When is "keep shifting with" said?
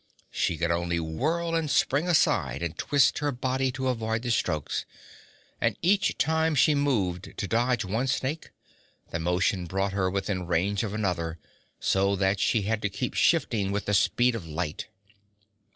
12.89-13.85